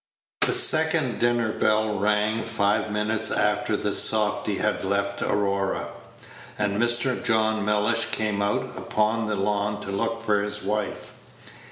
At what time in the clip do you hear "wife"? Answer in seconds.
10.63-11.13